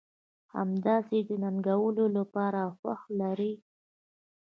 همداسې 0.55 1.17
د 1.27 1.29
ننګولو 1.43 2.05
لپاره 2.17 2.61
خوښه 2.77 3.09
لرئ. 3.19 3.53